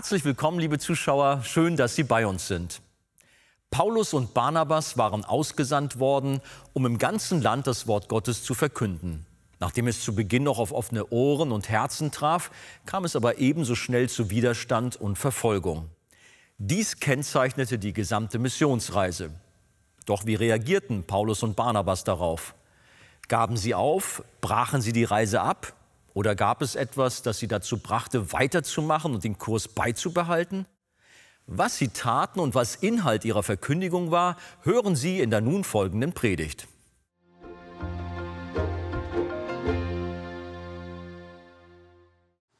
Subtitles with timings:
[0.00, 1.42] Herzlich willkommen, liebe Zuschauer.
[1.44, 2.80] Schön, dass Sie bei uns sind.
[3.70, 6.40] Paulus und Barnabas waren ausgesandt worden,
[6.72, 9.26] um im ganzen Land das Wort Gottes zu verkünden.
[9.58, 12.50] Nachdem es zu Beginn noch auf offene Ohren und Herzen traf,
[12.86, 15.90] kam es aber ebenso schnell zu Widerstand und Verfolgung.
[16.56, 19.34] Dies kennzeichnete die gesamte Missionsreise.
[20.06, 22.54] Doch wie reagierten Paulus und Barnabas darauf?
[23.28, 24.24] Gaben sie auf?
[24.40, 25.74] Brachen sie die Reise ab?
[26.12, 30.66] Oder gab es etwas, das sie dazu brachte, weiterzumachen und den Kurs beizubehalten?
[31.46, 36.12] Was sie taten und was Inhalt ihrer Verkündigung war, hören Sie in der nun folgenden
[36.12, 36.68] Predigt.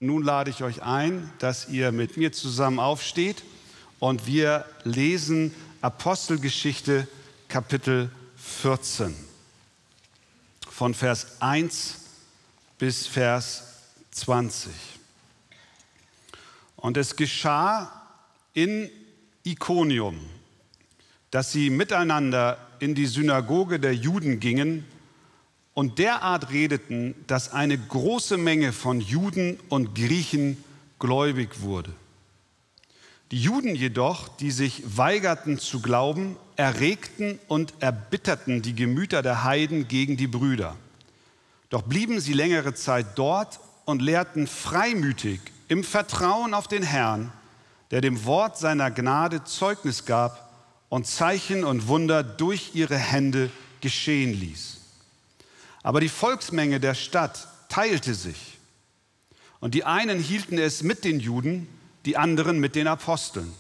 [0.01, 3.45] Nun lade ich euch ein, dass ihr mit mir zusammen aufsteht
[3.99, 7.07] und wir lesen Apostelgeschichte
[7.49, 9.15] Kapitel 14
[10.69, 12.00] von Vers 1
[12.81, 13.63] bis Vers
[14.11, 14.73] 20.
[16.77, 17.93] Und es geschah
[18.55, 18.89] in
[19.43, 20.19] Ikonium,
[21.31, 24.87] dass sie miteinander in die Synagoge der Juden gingen
[25.75, 30.57] und derart redeten, dass eine große Menge von Juden und Griechen
[30.99, 31.93] gläubig wurde.
[33.31, 39.87] Die Juden jedoch, die sich weigerten zu glauben, erregten und erbitterten die Gemüter der Heiden
[39.87, 40.79] gegen die Brüder.
[41.71, 47.33] Doch blieben sie längere Zeit dort und lehrten freimütig im Vertrauen auf den Herrn,
[47.91, 50.51] der dem Wort seiner Gnade Zeugnis gab
[50.89, 54.79] und Zeichen und Wunder durch ihre Hände geschehen ließ.
[55.83, 58.59] Aber die Volksmenge der Stadt teilte sich.
[59.61, 61.69] Und die einen hielten es mit den Juden,
[62.05, 63.53] die anderen mit den Aposteln.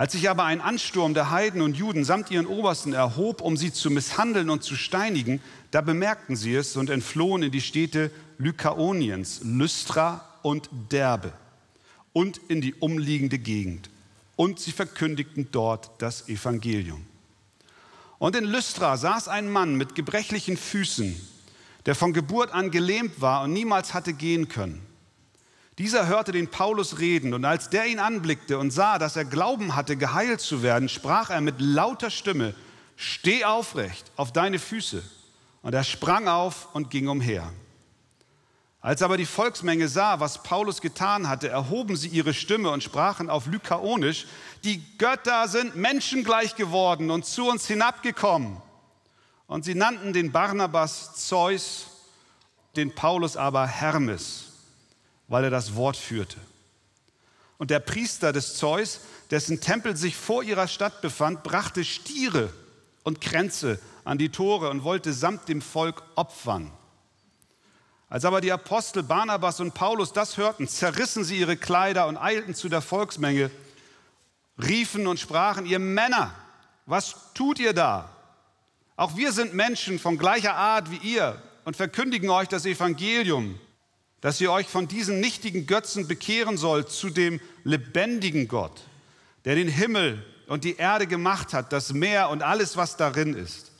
[0.00, 3.70] Als sich aber ein Ansturm der Heiden und Juden samt ihren Obersten erhob, um sie
[3.70, 9.42] zu misshandeln und zu steinigen, da bemerkten sie es und entflohen in die Städte Lykaoniens,
[9.44, 11.34] Lystra und Derbe
[12.14, 13.90] und in die umliegende Gegend.
[14.36, 17.04] Und sie verkündigten dort das Evangelium.
[18.18, 21.14] Und in Lystra saß ein Mann mit gebrechlichen Füßen,
[21.84, 24.80] der von Geburt an gelähmt war und niemals hatte gehen können.
[25.80, 29.76] Dieser hörte den Paulus reden und als der ihn anblickte und sah, dass er Glauben
[29.76, 32.54] hatte, geheilt zu werden, sprach er mit lauter Stimme,
[32.96, 35.02] steh aufrecht auf deine Füße.
[35.62, 37.50] Und er sprang auf und ging umher.
[38.82, 43.30] Als aber die Volksmenge sah, was Paulus getan hatte, erhoben sie ihre Stimme und sprachen
[43.30, 44.26] auf Lykaonisch,
[44.64, 48.58] die Götter sind menschengleich geworden und zu uns hinabgekommen.
[49.46, 51.86] Und sie nannten den Barnabas Zeus,
[52.76, 54.49] den Paulus aber Hermes
[55.30, 56.36] weil er das Wort führte.
[57.56, 62.52] Und der Priester des Zeus, dessen Tempel sich vor ihrer Stadt befand, brachte Stiere
[63.04, 66.72] und Kränze an die Tore und wollte samt dem Volk opfern.
[68.08, 72.54] Als aber die Apostel Barnabas und Paulus das hörten, zerrissen sie ihre Kleider und eilten
[72.54, 73.52] zu der Volksmenge,
[74.60, 76.34] riefen und sprachen, ihr Männer,
[76.86, 78.10] was tut ihr da?
[78.96, 83.60] Auch wir sind Menschen von gleicher Art wie ihr und verkündigen euch das Evangelium
[84.20, 88.82] dass ihr euch von diesen nichtigen Götzen bekehren sollt zu dem lebendigen Gott,
[89.44, 93.70] der den Himmel und die Erde gemacht hat, das Meer und alles, was darin ist.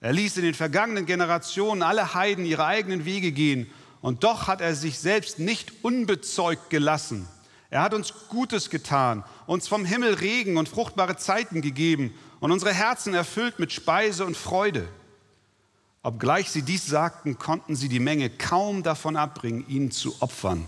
[0.00, 3.70] Er ließ in den vergangenen Generationen alle Heiden ihre eigenen Wege gehen
[4.00, 7.28] und doch hat er sich selbst nicht unbezeugt gelassen.
[7.68, 12.72] Er hat uns Gutes getan, uns vom Himmel Regen und fruchtbare Zeiten gegeben und unsere
[12.72, 14.88] Herzen erfüllt mit Speise und Freude.
[16.02, 20.66] Obgleich sie dies sagten, konnten sie die Menge kaum davon abbringen, ihn zu opfern.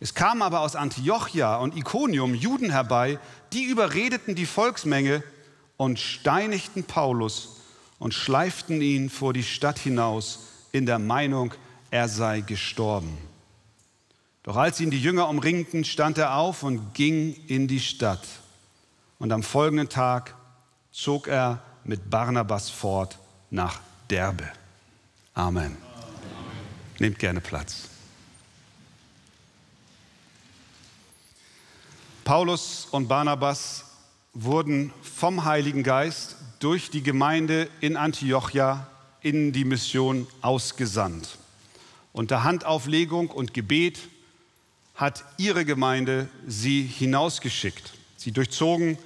[0.00, 3.18] Es kamen aber aus Antiochia und Iconium Juden herbei,
[3.52, 5.22] die überredeten die Volksmenge
[5.76, 7.56] und steinigten Paulus
[7.98, 10.40] und schleiften ihn vor die Stadt hinaus
[10.72, 11.54] in der Meinung,
[11.90, 13.16] er sei gestorben.
[14.42, 18.26] Doch als ihn die Jünger umringten, stand er auf und ging in die Stadt.
[19.18, 20.34] Und am folgenden Tag
[20.92, 23.18] zog er mit Barnabas fort
[23.50, 24.50] nach Derbe.
[25.34, 25.76] Amen.
[26.98, 27.88] Nehmt gerne Platz.
[32.24, 33.84] Paulus und Barnabas
[34.34, 38.86] wurden vom Heiligen Geist durch die Gemeinde in Antiochia
[39.20, 41.38] in die Mission ausgesandt.
[42.12, 44.00] Unter Handauflegung und Gebet
[44.94, 47.92] hat ihre Gemeinde sie hinausgeschickt.
[48.16, 48.98] Sie durchzogen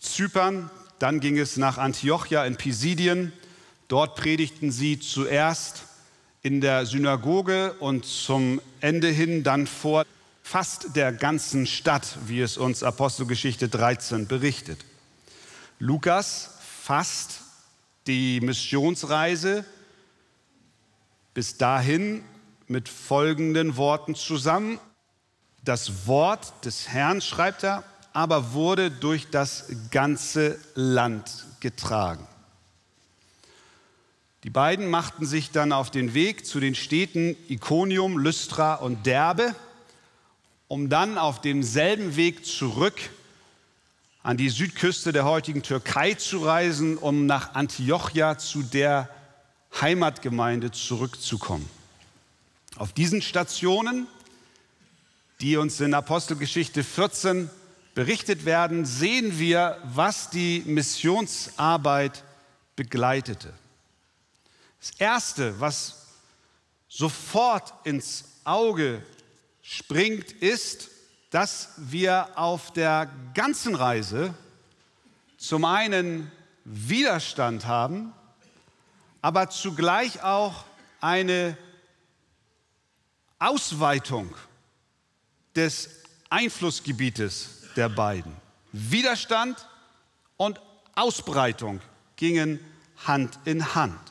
[0.00, 3.32] Zypern, dann ging es nach Antiochia in Pisidien,
[3.90, 5.82] Dort predigten sie zuerst
[6.42, 10.06] in der Synagoge und zum Ende hin dann vor
[10.44, 14.84] fast der ganzen Stadt, wie es uns Apostelgeschichte 13 berichtet.
[15.80, 16.50] Lukas
[16.84, 17.40] fasst
[18.06, 19.64] die Missionsreise
[21.34, 22.22] bis dahin
[22.68, 24.78] mit folgenden Worten zusammen.
[25.64, 27.82] Das Wort des Herrn, schreibt er,
[28.12, 32.29] aber wurde durch das ganze Land getragen.
[34.44, 39.54] Die beiden machten sich dann auf den Weg zu den Städten Iconium, Lystra und Derbe,
[40.66, 42.98] um dann auf demselben Weg zurück
[44.22, 49.10] an die Südküste der heutigen Türkei zu reisen, um nach Antiochia zu der
[49.78, 51.68] Heimatgemeinde zurückzukommen.
[52.76, 54.06] Auf diesen Stationen,
[55.42, 57.50] die uns in Apostelgeschichte 14
[57.94, 62.24] berichtet werden, sehen wir, was die Missionsarbeit
[62.76, 63.52] begleitete.
[64.80, 66.06] Das Erste, was
[66.88, 69.04] sofort ins Auge
[69.62, 70.88] springt, ist,
[71.30, 74.34] dass wir auf der ganzen Reise
[75.36, 76.32] zum einen
[76.64, 78.12] Widerstand haben,
[79.22, 80.64] aber zugleich auch
[81.00, 81.56] eine
[83.38, 84.34] Ausweitung
[85.54, 85.90] des
[86.30, 88.34] Einflussgebietes der beiden.
[88.72, 89.68] Widerstand
[90.36, 90.60] und
[90.94, 91.80] Ausbreitung
[92.16, 92.60] gingen
[93.06, 94.09] Hand in Hand.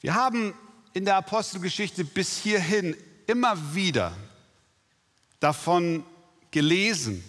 [0.00, 0.54] Wir haben
[0.92, 2.96] in der Apostelgeschichte bis hierhin
[3.26, 4.16] immer wieder
[5.40, 6.04] davon
[6.50, 7.24] gelesen,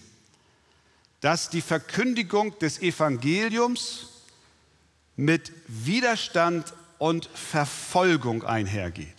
[1.22, 4.08] dass die Verkündigung des Evangeliums
[5.16, 9.16] mit Widerstand und Verfolgung einhergeht.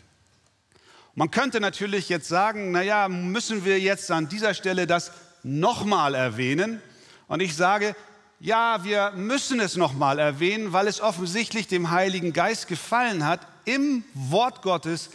[1.15, 5.13] Man könnte natürlich jetzt sagen, naja, müssen wir jetzt an dieser Stelle das
[5.43, 6.81] nochmal erwähnen?
[7.27, 7.95] Und ich sage,
[8.41, 14.03] ja, wir müssen es nochmal erwähnen, weil es offensichtlich dem Heiligen Geist gefallen hat, im
[14.15, 15.11] Wort Gottes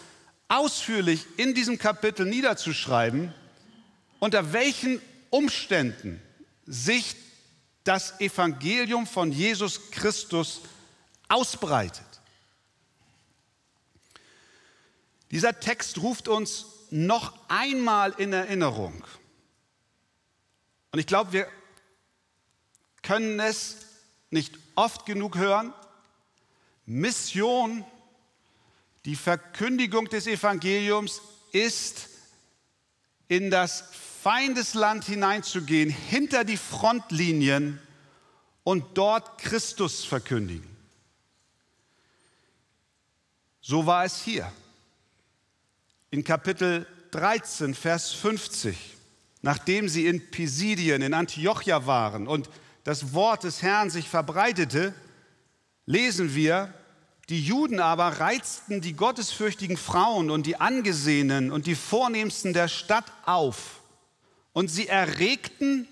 [0.48, 3.33] ausführlich in diesem Kapitel niederzuschreiben,
[4.19, 5.01] unter welchen
[5.31, 6.22] Umständen
[6.68, 7.16] sich
[7.83, 10.62] das Evangelium von Jesus Christus
[11.28, 12.06] ausbreitet.
[15.31, 19.04] Dieser Text ruft uns noch einmal in Erinnerung.
[20.92, 21.48] Und ich glaube, wir
[23.06, 23.78] können es
[24.31, 25.74] nicht oft genug hören.
[26.86, 27.86] Mission,
[29.06, 31.22] die Verkündigung des Evangeliums
[31.52, 32.10] ist,
[33.28, 33.86] in das
[34.22, 37.80] Feindesland hineinzugehen, hinter die Frontlinien
[38.63, 40.75] und dort Christus verkündigen.
[43.62, 44.52] So war es hier.
[46.12, 48.78] In Kapitel 13, Vers 50,
[49.42, 52.50] nachdem sie in Pisidien, in Antiochia waren und
[52.85, 54.93] das Wort des Herrn sich verbreitete,
[55.87, 56.71] lesen wir,
[57.29, 63.11] die Juden aber reizten die gottesfürchtigen Frauen und die Angesehenen und die Vornehmsten der Stadt
[63.25, 63.81] auf.
[64.53, 65.87] Und sie erregten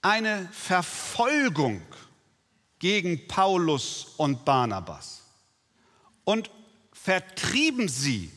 [0.00, 1.82] eine Verfolgung
[2.78, 5.22] gegen Paulus und Barnabas
[6.24, 6.50] und
[6.94, 8.32] vertrieben sie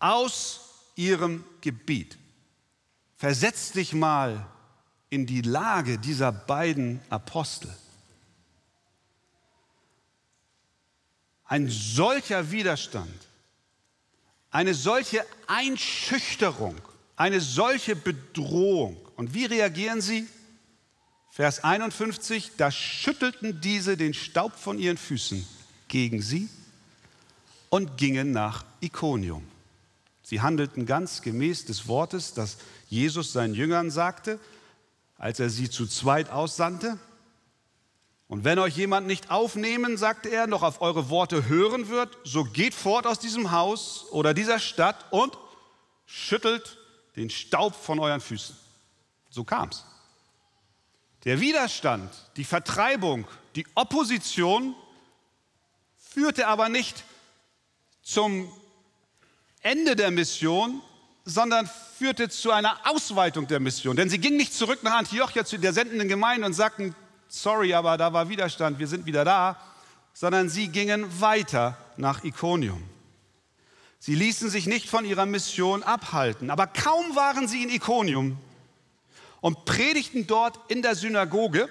[0.00, 2.18] aus ihrem Gebiet.
[3.16, 4.44] Versetz dich mal
[5.10, 7.70] in die Lage dieser beiden Apostel.
[11.44, 13.12] Ein solcher Widerstand,
[14.52, 16.76] eine solche Einschüchterung,
[17.16, 18.96] eine solche Bedrohung.
[19.16, 20.28] Und wie reagieren sie?
[21.32, 25.46] Vers 51, da schüttelten diese den Staub von ihren Füßen
[25.88, 26.48] gegen sie
[27.68, 29.46] und gingen nach Ikonium.
[30.22, 34.38] Sie handelten ganz gemäß des Wortes, das Jesus seinen Jüngern sagte,
[35.20, 36.98] als er sie zu zweit aussandte.
[38.26, 42.44] Und wenn euch jemand nicht aufnehmen, sagte er, noch auf eure Worte hören wird, so
[42.44, 45.36] geht fort aus diesem Haus oder dieser Stadt und
[46.06, 46.78] schüttelt
[47.16, 48.56] den Staub von euren Füßen.
[49.28, 49.84] So kam es.
[51.24, 54.74] Der Widerstand, die Vertreibung, die Opposition
[55.98, 57.04] führte aber nicht
[58.02, 58.50] zum
[59.60, 60.80] Ende der Mission,
[61.30, 63.96] sondern führte zu einer Ausweitung der Mission.
[63.96, 66.94] Denn sie gingen nicht zurück nach Antiochia zu der sendenden Gemeinde und sagten,
[67.28, 69.56] sorry, aber da war Widerstand, wir sind wieder da,
[70.12, 72.82] sondern sie gingen weiter nach Ikonium.
[73.98, 78.38] Sie ließen sich nicht von ihrer Mission abhalten, aber kaum waren sie in Ikonium
[79.40, 81.68] und predigten dort in der Synagoge,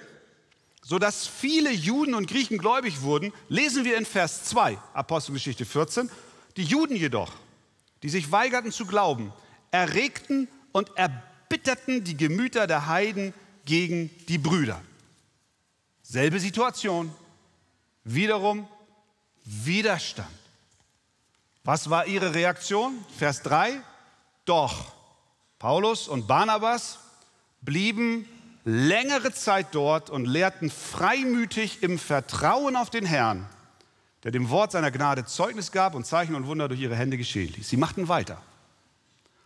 [0.82, 6.10] sodass viele Juden und Griechen gläubig wurden, lesen wir in Vers 2, Apostelgeschichte 14.
[6.56, 7.32] Die Juden jedoch,
[8.02, 9.32] die sich weigerten zu glauben,
[9.70, 13.34] erregten und erbitterten die Gemüter der Heiden
[13.64, 14.80] gegen die Brüder.
[16.02, 17.12] Selbe Situation,
[18.04, 18.66] wiederum
[19.44, 20.28] Widerstand.
[21.64, 23.04] Was war ihre Reaktion?
[23.16, 23.80] Vers 3.
[24.44, 24.92] Doch
[25.58, 26.98] Paulus und Barnabas
[27.60, 28.26] blieben
[28.64, 33.46] längere Zeit dort und lehrten freimütig im Vertrauen auf den Herrn,
[34.24, 37.52] der dem Wort seiner Gnade Zeugnis gab und Zeichen und Wunder durch ihre Hände geschehen
[37.54, 37.68] ließ.
[37.68, 38.42] Sie machten weiter.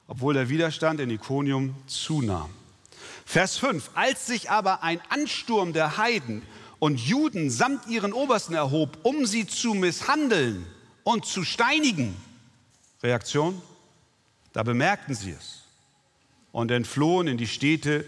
[0.07, 2.51] Obwohl der Widerstand in Ikonium zunahm.
[3.25, 3.91] Vers 5.
[3.95, 6.43] Als sich aber ein Ansturm der Heiden
[6.79, 10.67] und Juden samt ihren Obersten erhob, um sie zu misshandeln
[11.03, 12.17] und zu steinigen,
[13.03, 13.61] Reaktion,
[14.53, 15.63] da bemerkten sie es
[16.53, 18.05] und entflohen in die Städte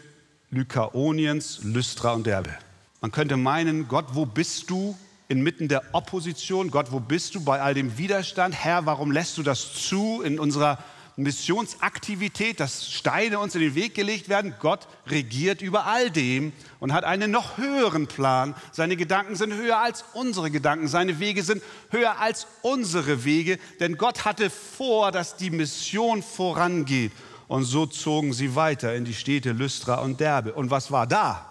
[0.50, 2.54] Lykaoniens, Lystra und Derbe.
[3.00, 4.96] Man könnte meinen, Gott, wo bist du
[5.28, 6.70] inmitten der Opposition?
[6.70, 8.54] Gott, wo bist du bei all dem Widerstand?
[8.54, 10.78] Herr, warum lässt du das zu in unserer
[11.16, 14.54] Missionsaktivität, dass Steine uns in den Weg gelegt werden.
[14.60, 18.54] Gott regiert über all dem und hat einen noch höheren Plan.
[18.70, 20.88] Seine Gedanken sind höher als unsere Gedanken.
[20.88, 23.58] Seine Wege sind höher als unsere Wege.
[23.80, 27.12] Denn Gott hatte vor, dass die Mission vorangeht.
[27.48, 30.52] Und so zogen sie weiter in die Städte Lystra und Derbe.
[30.52, 31.46] Und was war da?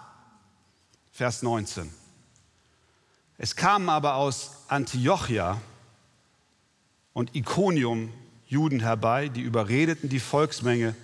[1.10, 1.92] Vers 19.
[3.38, 5.60] Es kamen aber aus Antiochia
[7.12, 8.12] und Iconium
[8.48, 10.94] Juden herbei, die überredeten die Volksmenge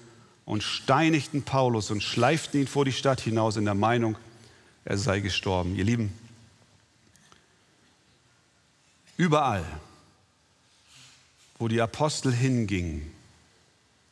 [0.44, 4.16] und steinigten Paulus und schleiften ihn vor die Stadt hinaus in der Meinung,
[4.84, 5.76] er sei gestorben.
[5.76, 6.12] Ihr Lieben,
[9.16, 9.64] überall,
[11.58, 13.12] wo die Apostel hingingen,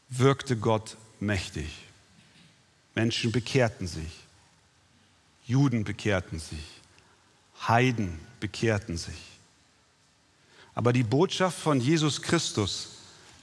[0.08, 1.70] wirkte Gott mächtig.
[2.94, 4.24] Menschen bekehrten sich,
[5.46, 6.80] Juden bekehrten sich,
[7.66, 9.20] Heiden bekehrten sich.
[10.74, 12.99] Aber die Botschaft von Jesus Christus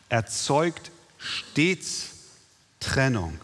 [0.10, 2.12] erzeugt stets
[2.80, 3.38] Trennung.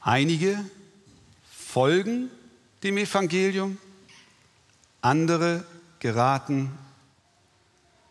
[0.00, 0.58] Einige
[1.50, 2.30] folgen
[2.82, 3.78] dem Evangelium,
[5.00, 5.64] andere
[5.98, 6.70] geraten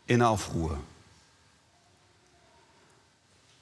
[0.08, 0.80] in Aufruhr.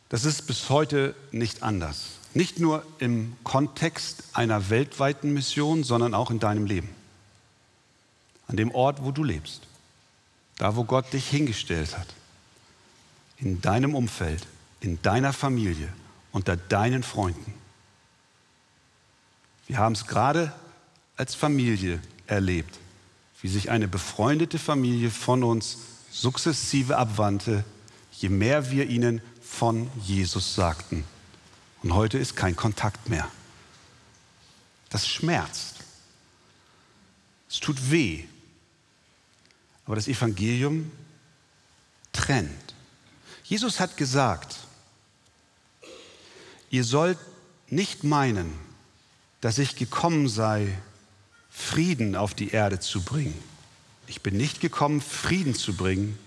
[0.10, 2.18] Das ist bis heute nicht anders.
[2.34, 6.90] Nicht nur im Kontext einer weltweiten Mission, sondern auch in deinem Leben.
[8.48, 9.68] An dem Ort, wo du lebst.
[10.62, 12.06] Da, wo Gott dich hingestellt hat.
[13.38, 14.46] In deinem Umfeld,
[14.80, 15.92] in deiner Familie,
[16.32, 17.56] unter deinen Freunden.
[19.66, 20.54] Wir haben es gerade
[21.18, 22.78] als Familie erlebt,
[23.42, 25.80] wie sich eine befreundete Familie von uns
[26.12, 27.64] sukzessive abwandte,
[28.12, 31.06] je mehr wir ihnen von Jesus sagten.
[31.82, 33.28] Und heute ist kein Kontakt mehr.
[34.92, 35.78] Das schmerzt.
[37.50, 38.26] Es tut weh.
[39.92, 40.90] Aber das Evangelium
[42.14, 42.74] trennt.
[43.44, 44.56] Jesus hat gesagt,
[46.70, 47.18] ihr sollt
[47.68, 48.54] nicht meinen,
[49.42, 50.78] dass ich gekommen sei,
[51.50, 53.38] Frieden auf die Erde zu bringen.
[54.08, 56.18] Ich bin nicht gekommen, Frieden zu bringen,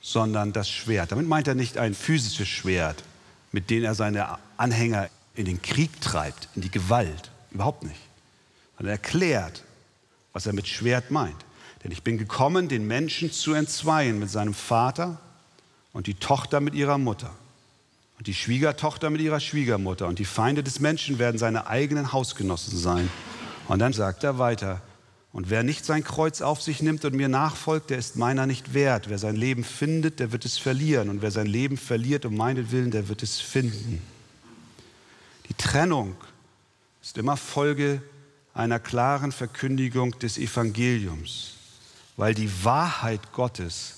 [0.00, 1.12] sondern das Schwert.
[1.12, 3.04] Damit meint er nicht ein physisches Schwert,
[3.52, 7.30] mit dem er seine Anhänger in den Krieg treibt, in die Gewalt.
[7.50, 8.00] Überhaupt nicht.
[8.78, 9.62] Er erklärt,
[10.32, 11.44] was er mit Schwert meint.
[11.82, 15.20] Denn ich bin gekommen, den Menschen zu entzweien mit seinem Vater
[15.92, 17.30] und die Tochter mit ihrer Mutter
[18.18, 22.76] und die Schwiegertochter mit ihrer Schwiegermutter und die Feinde des Menschen werden seine eigenen Hausgenossen
[22.76, 23.08] sein.
[23.66, 24.82] Und dann sagt er weiter,
[25.32, 28.74] und wer nicht sein Kreuz auf sich nimmt und mir nachfolgt, der ist meiner nicht
[28.74, 29.08] wert.
[29.08, 31.08] Wer sein Leben findet, der wird es verlieren.
[31.08, 34.02] Und wer sein Leben verliert um meinetwillen, der wird es finden.
[35.48, 36.16] Die Trennung
[37.00, 38.02] ist immer Folge
[38.54, 41.54] einer klaren Verkündigung des Evangeliums,
[42.20, 43.94] weil die Wahrheit Gottes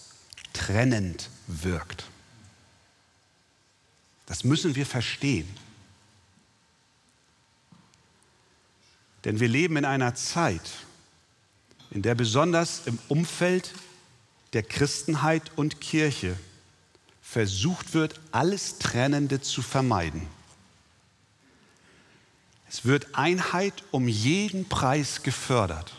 [0.52, 2.05] trennend wirkt.
[4.26, 5.52] Das müssen wir verstehen.
[9.25, 10.71] Denn wir leben in einer Zeit,
[11.91, 13.73] in der besonders im Umfeld
[14.52, 16.37] der Christenheit und Kirche
[17.23, 20.29] versucht wird, alles Trennende zu vermeiden.
[22.69, 25.93] Es wird Einheit um jeden Preis gefördert.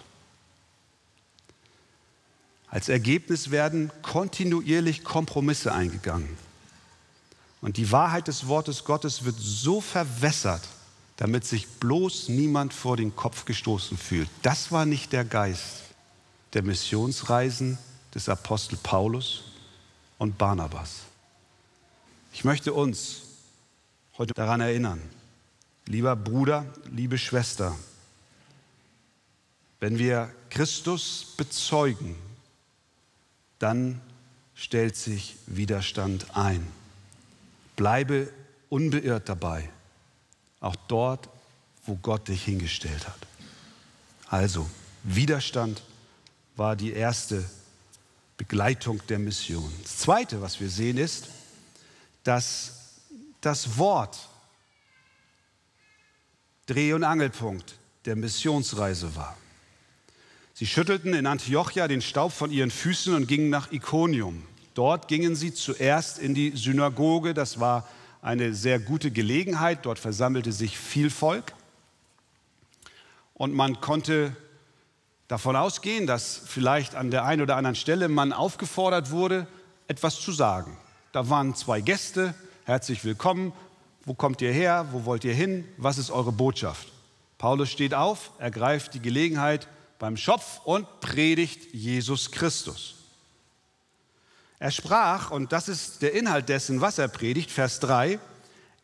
[2.74, 6.36] Als Ergebnis werden kontinuierlich Kompromisse eingegangen.
[7.62, 10.64] Und die Wahrheit des Wortes Gottes wird so verwässert,
[11.18, 14.28] damit sich bloß niemand vor den Kopf gestoßen fühlt.
[14.42, 15.84] Das war nicht der Geist
[16.54, 17.78] der Missionsreisen
[18.16, 19.44] des Apostel Paulus
[20.18, 21.02] und Barnabas.
[22.34, 23.22] Ich möchte uns
[24.18, 25.00] heute daran erinnern,
[25.86, 27.76] lieber Bruder, liebe Schwester,
[29.80, 32.16] wenn wir Christus bezeugen,
[33.64, 34.02] dann
[34.56, 36.68] stellt sich Widerstand ein.
[37.78, 38.30] Bleibe
[38.68, 39.70] unbeirrt dabei,
[40.60, 41.30] auch dort,
[41.86, 43.20] wo Gott dich hingestellt hat.
[44.28, 44.70] Also,
[45.04, 45.82] Widerstand
[46.58, 47.50] war die erste
[48.36, 49.72] Begleitung der Mission.
[49.82, 51.30] Das Zweite, was wir sehen, ist,
[52.26, 53.00] dass
[53.40, 54.28] das Wort
[56.66, 59.38] Dreh- und Angelpunkt der Missionsreise war.
[60.56, 64.44] Sie schüttelten in Antiochia den Staub von ihren Füßen und gingen nach Iconium.
[64.76, 67.34] dort gingen sie zuerst in die Synagoge.
[67.34, 67.88] Das war
[68.22, 69.84] eine sehr gute Gelegenheit.
[69.84, 71.54] Dort versammelte sich viel Volk.
[73.34, 74.36] Und man konnte
[75.28, 79.48] davon ausgehen, dass vielleicht an der einen oder anderen Stelle man aufgefordert wurde,
[79.88, 80.78] etwas zu sagen.
[81.14, 83.54] Da waren zwei Gäste, herzlich willkommen,
[84.06, 86.92] wo kommt ihr her, wo wollt ihr hin, was ist eure Botschaft?
[87.40, 89.68] Paulus steht auf, ergreift die Gelegenheit
[90.04, 92.96] beim Schopf und predigt Jesus Christus.
[94.60, 98.20] Er sprach, und das ist der Inhalt dessen, was er predigt, Vers 3,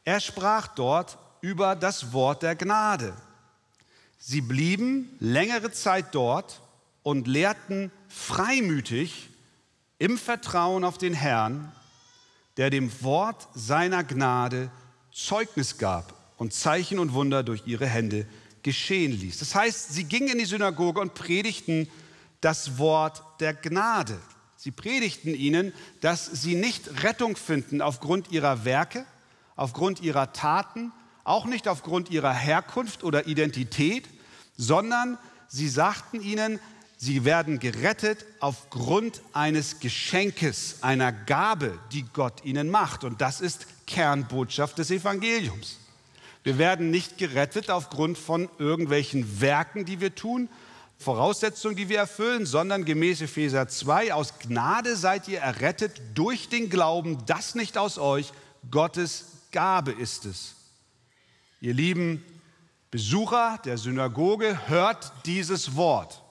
[0.05, 3.13] er sprach dort über das Wort der Gnade.
[4.17, 6.61] Sie blieben längere Zeit dort
[7.03, 9.29] und lehrten freimütig
[9.97, 11.69] im Vertrauen auf den Herrn,
[12.55, 14.71] der dem Wort seiner Gnade
[15.11, 18.25] Zeugnis gab und Zeichen und Wunder durch ihre Hände
[18.63, 19.39] geschehen ließ.
[19.39, 21.89] Das heißt, sie gingen in die Synagoge und predigten
[22.41, 24.19] das Wort der Gnade.
[24.55, 29.05] Sie predigten ihnen, dass sie nicht Rettung finden aufgrund ihrer Werke,
[29.55, 30.91] aufgrund ihrer Taten,
[31.23, 34.07] auch nicht aufgrund ihrer Herkunft oder Identität,
[34.57, 36.59] sondern sie sagten ihnen,
[36.97, 43.03] sie werden gerettet aufgrund eines Geschenkes, einer Gabe, die Gott ihnen macht.
[43.03, 45.77] Und das ist Kernbotschaft des Evangeliums.
[46.43, 50.49] Wir werden nicht gerettet aufgrund von irgendwelchen Werken, die wir tun,
[50.97, 56.69] Voraussetzungen, die wir erfüllen, sondern gemäß Epheser 2, aus Gnade seid ihr errettet durch den
[56.69, 58.31] Glauben, das nicht aus euch,
[58.69, 60.55] Gottes Gabe ist es.
[61.61, 62.23] Ihr lieben
[62.91, 66.21] Besucher der Synagoge, hört dieses Wort.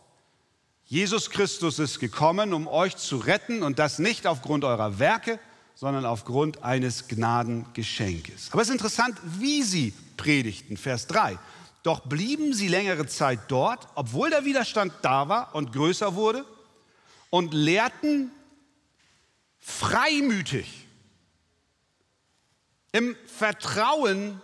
[0.85, 5.39] Jesus Christus ist gekommen, um euch zu retten und das nicht aufgrund eurer Werke,
[5.79, 8.49] sondern aufgrund eines Gnadengeschenkes.
[8.51, 10.77] Aber es ist interessant, wie sie predigten.
[10.77, 11.39] Vers 3.
[11.85, 16.45] Doch blieben sie längere Zeit dort, obwohl der Widerstand da war und größer wurde,
[17.31, 18.33] und lehrten
[19.61, 20.85] freimütig
[22.91, 24.41] im Vertrauen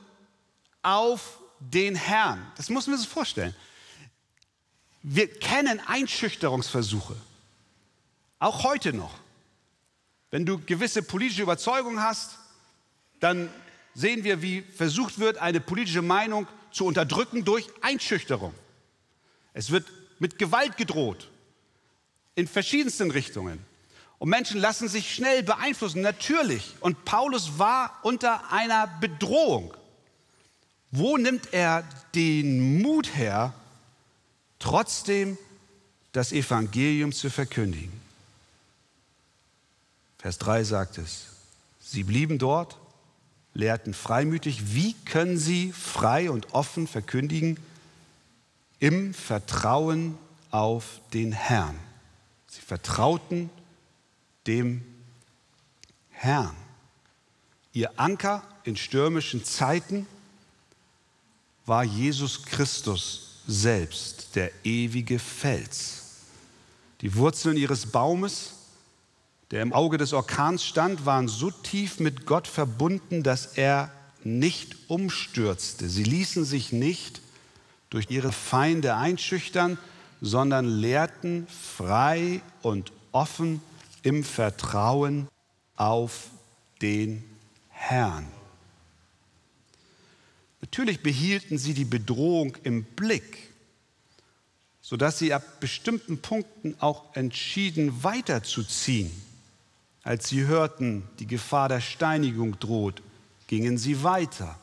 [0.82, 2.46] auf den Herrn.
[2.56, 3.56] Das muss man sich vorstellen.
[5.02, 7.16] Wir kennen Einschüchterungsversuche,
[8.38, 9.23] auch heute noch.
[10.34, 12.38] Wenn du gewisse politische Überzeugungen hast,
[13.20, 13.48] dann
[13.94, 18.52] sehen wir, wie versucht wird, eine politische Meinung zu unterdrücken durch Einschüchterung.
[19.52, 19.86] Es wird
[20.18, 21.30] mit Gewalt gedroht,
[22.34, 23.64] in verschiedensten Richtungen.
[24.18, 26.74] Und Menschen lassen sich schnell beeinflussen, natürlich.
[26.80, 29.72] Und Paulus war unter einer Bedrohung.
[30.90, 33.54] Wo nimmt er den Mut her,
[34.58, 35.38] trotzdem
[36.10, 38.03] das Evangelium zu verkündigen?
[40.24, 41.26] Vers 3 sagt es,
[41.80, 42.78] sie blieben dort,
[43.52, 44.74] lehrten freimütig.
[44.74, 47.60] Wie können sie frei und offen verkündigen?
[48.78, 50.16] Im Vertrauen
[50.50, 51.78] auf den Herrn.
[52.46, 53.50] Sie vertrauten
[54.46, 54.82] dem
[56.08, 56.56] Herrn.
[57.74, 60.06] Ihr Anker in stürmischen Zeiten
[61.66, 66.22] war Jesus Christus selbst, der ewige Fels.
[67.02, 68.54] Die Wurzeln ihres Baumes
[69.54, 73.88] der im Auge des Orkans stand, waren so tief mit Gott verbunden, dass er
[74.24, 75.88] nicht umstürzte.
[75.88, 77.20] Sie ließen sich nicht
[77.88, 79.78] durch ihre Feinde einschüchtern,
[80.20, 83.62] sondern lehrten frei und offen
[84.02, 85.28] im Vertrauen
[85.76, 86.30] auf
[86.82, 87.22] den
[87.68, 88.26] Herrn.
[90.62, 93.50] Natürlich behielten sie die Bedrohung im Blick,
[94.80, 99.12] sodass sie ab bestimmten Punkten auch entschieden weiterzuziehen.
[100.04, 103.02] Als sie hörten, die Gefahr der Steinigung droht,
[103.46, 104.56] gingen sie weiter.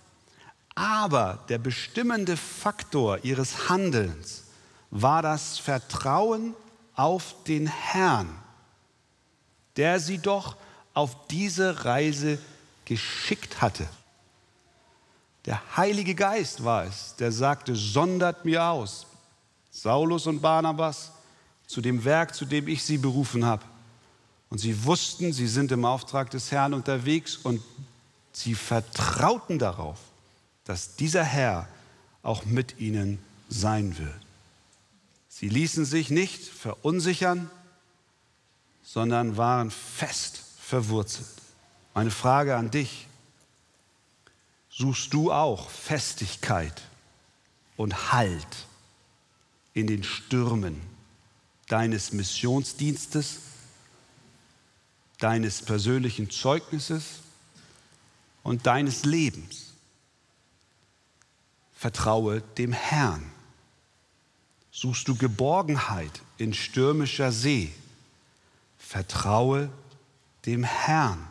[0.75, 4.43] Aber der bestimmende Faktor ihres Handelns
[4.91, 6.53] war das Vertrauen
[6.95, 8.29] auf den Herrn,
[9.75, 10.55] der sie doch
[10.93, 12.37] auf diese Reise
[12.85, 13.87] geschickt hatte.
[15.45, 19.07] Der Heilige Geist war es, der sagte, sondert mir aus,
[19.71, 21.11] Saulus und Barnabas,
[21.65, 23.63] zu dem Werk, zu dem ich sie berufen habe.
[24.51, 27.63] Und sie wussten, sie sind im Auftrag des Herrn unterwegs und
[28.33, 29.97] sie vertrauten darauf,
[30.65, 31.69] dass dieser Herr
[32.21, 33.17] auch mit ihnen
[33.49, 34.13] sein wird.
[35.29, 37.49] Sie ließen sich nicht verunsichern,
[38.83, 41.29] sondern waren fest verwurzelt.
[41.93, 43.07] Meine Frage an dich,
[44.69, 46.81] suchst du auch Festigkeit
[47.77, 48.65] und Halt
[49.73, 50.81] in den Stürmen
[51.69, 53.39] deines Missionsdienstes?
[55.21, 57.19] Deines persönlichen Zeugnisses
[58.43, 59.73] und deines Lebens.
[61.73, 63.31] Vertraue dem Herrn.
[64.71, 67.71] Suchst du Geborgenheit in stürmischer See,
[68.79, 69.69] vertraue
[70.45, 71.27] dem Herrn.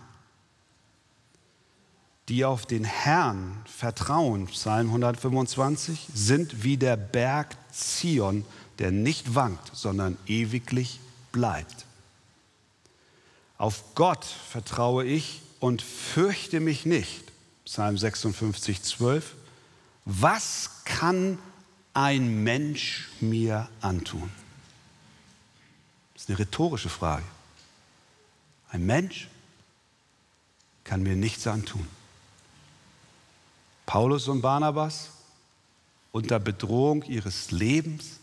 [2.28, 8.44] Die auf den Herrn vertrauen, Psalm 125, sind wie der Berg Zion,
[8.78, 11.00] der nicht wankt, sondern ewiglich
[11.32, 11.86] bleibt.
[13.60, 17.30] Auf Gott vertraue ich und fürchte mich nicht.
[17.66, 19.34] Psalm 56, 12.
[20.06, 21.38] Was kann
[21.92, 24.32] ein Mensch mir antun?
[26.14, 27.26] Das ist eine rhetorische Frage.
[28.70, 29.28] Ein Mensch
[30.82, 31.86] kann mir nichts antun.
[33.84, 35.10] Paulus und Barnabas
[36.12, 38.19] unter Bedrohung ihres Lebens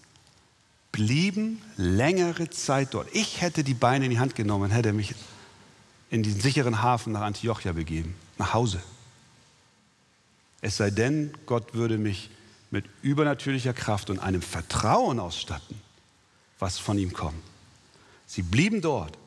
[0.97, 3.07] blieben längere Zeit dort.
[3.13, 5.13] Ich hätte die Beine in die Hand genommen, hätte mich
[6.09, 8.81] in den sicheren Hafen nach Antiochia begeben, nach Hause.
[10.61, 12.31] Es sei denn, Gott würde mich
[12.71, 15.79] mit übernatürlicher Kraft und einem Vertrauen ausstatten,
[16.57, 17.43] was von ihm kommt.
[18.25, 19.19] Sie blieben dort,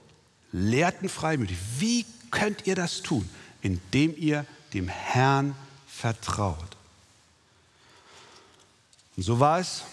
[0.51, 1.57] lehrten freimütig.
[1.79, 3.31] Wie könnt ihr das tun?
[3.63, 5.55] Indem ihr dem Herrn
[5.87, 6.77] vertraut.
[9.17, 9.85] Und so war es.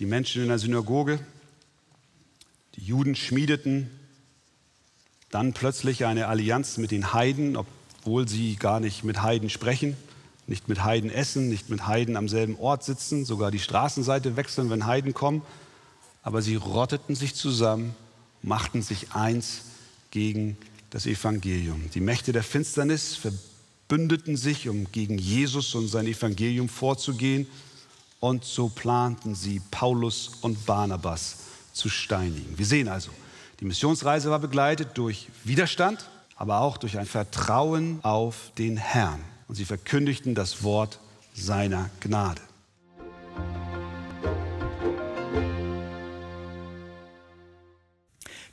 [0.00, 1.20] Die Menschen in der Synagoge,
[2.76, 3.90] die Juden schmiedeten
[5.28, 9.98] dann plötzlich eine Allianz mit den Heiden, obwohl sie gar nicht mit Heiden sprechen,
[10.46, 14.70] nicht mit Heiden essen, nicht mit Heiden am selben Ort sitzen, sogar die Straßenseite wechseln,
[14.70, 15.42] wenn Heiden kommen.
[16.22, 17.94] Aber sie rotteten sich zusammen,
[18.40, 19.64] machten sich eins
[20.10, 20.56] gegen
[20.88, 21.90] das Evangelium.
[21.92, 27.46] Die Mächte der Finsternis verbündeten sich, um gegen Jesus und sein Evangelium vorzugehen.
[28.20, 31.36] Und so planten sie, Paulus und Barnabas
[31.72, 32.58] zu steinigen.
[32.58, 33.10] Wir sehen also,
[33.60, 39.20] die Missionsreise war begleitet durch Widerstand, aber auch durch ein Vertrauen auf den Herrn.
[39.48, 40.98] Und sie verkündigten das Wort
[41.34, 42.40] seiner Gnade.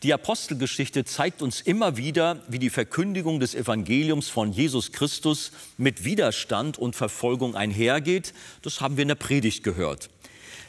[0.04, 6.04] Die Apostelgeschichte zeigt uns immer wieder, wie die Verkündigung des Evangeliums von Jesus Christus mit
[6.04, 8.34] Widerstand und Verfolgung einhergeht.
[8.62, 10.12] Das haben wir in der Predigt gehört.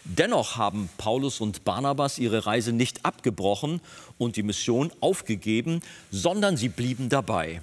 [0.04, 3.82] Dennoch haben Paulus und Barnabas ihre Reise nicht abgebrochen
[4.16, 7.60] und die Mission aufgegeben, sondern sie blieben dabei.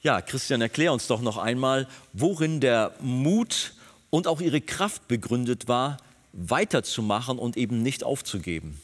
[0.00, 3.74] Ja, Christian, erklär uns doch noch einmal, worin der Mut
[4.08, 5.98] und auch ihre Kraft begründet war,
[6.34, 8.80] weiterzumachen und eben nicht aufzugeben.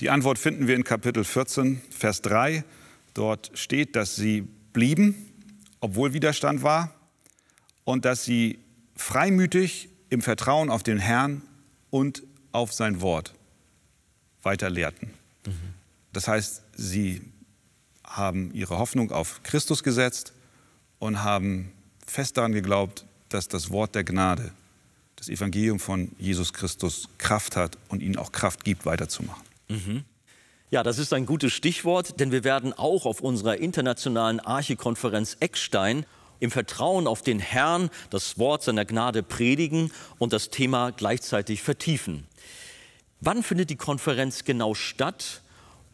[0.00, 2.64] Die Antwort finden wir in Kapitel 14, Vers 3.
[3.14, 5.14] Dort steht, dass sie blieben,
[5.80, 6.94] obwohl Widerstand war,
[7.84, 8.58] und dass sie
[8.96, 11.42] freimütig im Vertrauen auf den Herrn
[11.88, 13.34] und auf sein Wort
[14.42, 15.10] weiter lehrten.
[15.46, 15.52] Mhm.
[16.12, 17.22] Das heißt, sie
[18.04, 20.32] haben ihre Hoffnung auf Christus gesetzt
[20.98, 21.72] und haben
[22.06, 24.52] fest daran geglaubt, dass das Wort der Gnade,
[25.20, 29.42] das Evangelium von Jesus Christus Kraft hat und ihnen auch Kraft gibt, weiterzumachen.
[29.68, 30.04] Mhm.
[30.70, 36.06] Ja, das ist ein gutes Stichwort, denn wir werden auch auf unserer internationalen Archekonferenz Eckstein
[36.38, 42.26] im Vertrauen auf den Herrn das Wort seiner Gnade predigen und das Thema gleichzeitig vertiefen.
[43.20, 45.42] Wann findet die Konferenz genau statt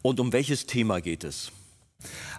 [0.02, 1.50] und um welches Thema geht es?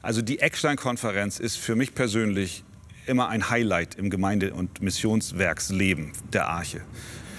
[0.02, 2.64] Also die Eckstein-Konferenz ist für mich persönlich
[3.08, 6.82] immer ein Highlight im Gemeinde- und Missionswerksleben der Arche.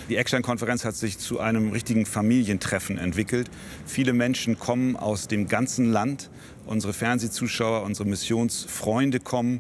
[0.09, 3.51] Die Eckstein-Konferenz hat sich zu einem richtigen Familientreffen entwickelt.
[3.85, 6.31] Viele Menschen kommen aus dem ganzen Land.
[6.65, 9.59] Unsere Fernsehzuschauer, unsere Missionsfreunde kommen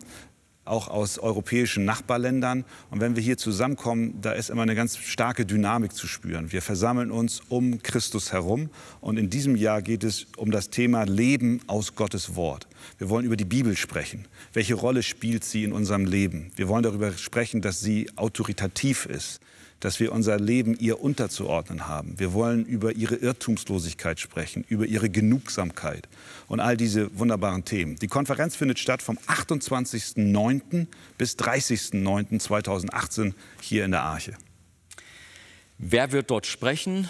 [0.68, 2.64] auch aus europäischen Nachbarländern.
[2.90, 6.52] Und wenn wir hier zusammenkommen, da ist immer eine ganz starke Dynamik zu spüren.
[6.52, 8.70] Wir versammeln uns um Christus herum.
[9.00, 12.66] Und in diesem Jahr geht es um das Thema Leben aus Gottes Wort.
[12.98, 14.26] Wir wollen über die Bibel sprechen.
[14.52, 16.50] Welche Rolle spielt sie in unserem Leben?
[16.57, 19.40] Wir wollen darüber sprechen, dass sie autoritativ ist
[19.80, 22.18] dass wir unser Leben ihr unterzuordnen haben.
[22.18, 26.08] Wir wollen über ihre Irrtumslosigkeit sprechen, über ihre Genugsamkeit
[26.48, 27.96] und all diese wunderbaren Themen.
[27.96, 30.86] Die Konferenz findet statt vom 28.09.
[31.16, 34.34] bis 30.09.2018 hier in der Arche.
[35.78, 37.08] Wer wird dort sprechen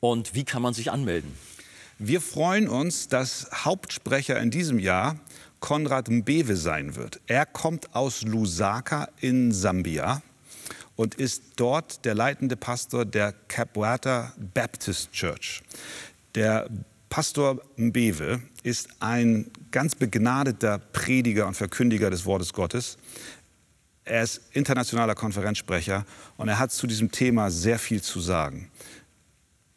[0.00, 1.32] und wie kann man sich anmelden?
[1.98, 5.18] Wir freuen uns, dass Hauptsprecher in diesem Jahr
[5.60, 7.20] Konrad Mbewe sein wird.
[7.26, 10.22] Er kommt aus Lusaka in Sambia
[10.98, 15.62] und ist dort der leitende Pastor der Capwata Baptist Church.
[16.34, 16.68] Der
[17.08, 22.98] Pastor Mbewe ist ein ganz begnadeter Prediger und Verkündiger des Wortes Gottes.
[24.04, 26.04] Er ist internationaler Konferenzsprecher
[26.36, 28.68] und er hat zu diesem Thema sehr viel zu sagen.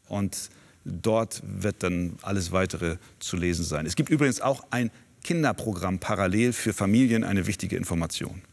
[0.07, 0.49] und
[0.85, 3.87] Dort wird dann alles weitere zu lesen sein.
[3.87, 4.91] Es gibt übrigens auch ein
[5.23, 8.43] Kinderprogramm parallel für Familien, eine wichtige Information.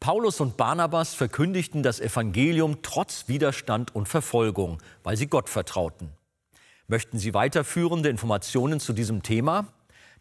[0.00, 6.08] Paulus und Barnabas verkündigten das Evangelium trotz Widerstand und Verfolgung, weil sie Gott vertrauten.
[6.88, 9.68] Möchten Sie weiterführende Informationen zu diesem Thema?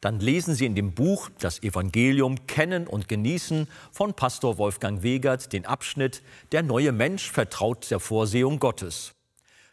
[0.01, 5.51] Dann lesen Sie in dem Buch Das Evangelium Kennen und Genießen von Pastor Wolfgang Wegert
[5.51, 9.13] den Abschnitt Der neue Mensch vertraut der Vorsehung Gottes.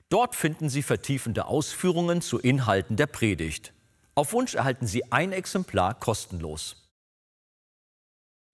[0.08, 3.72] Dort finden Sie vertiefende Ausführungen zu Inhalten der Predigt.
[4.14, 6.88] Auf Wunsch erhalten Sie ein Exemplar kostenlos.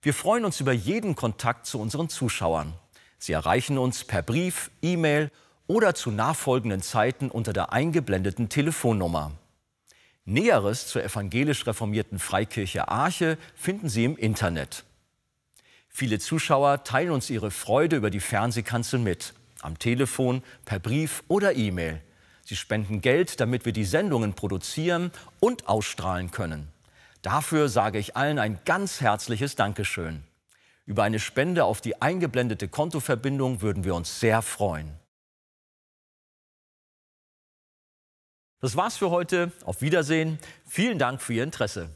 [0.02, 2.74] Wir freuen uns über jeden Kontakt zu unseren Zuschauern.
[3.18, 5.30] Sie erreichen uns per Brief, E-Mail
[5.68, 9.32] oder zu nachfolgenden Zeiten unter der eingeblendeten Telefonnummer.
[10.24, 14.85] Näheres zur evangelisch reformierten Freikirche Arche finden Sie im Internet.
[15.88, 21.54] Viele Zuschauer teilen uns ihre Freude über die Fernsehkanzel mit, am Telefon, per Brief oder
[21.54, 22.00] E-Mail.
[22.44, 26.68] Sie spenden Geld, damit wir die Sendungen produzieren und ausstrahlen können.
[27.22, 30.24] Dafür sage ich allen ein ganz herzliches Dankeschön.
[30.87, 35.02] Über eine Spende auf die eingeblendete Kontoverbindung würden wir uns sehr freuen.
[38.62, 39.51] Das war's für heute.
[39.64, 40.38] Auf Wiedersehen.
[40.64, 41.90] Vielen Dank für Ihr Interesse.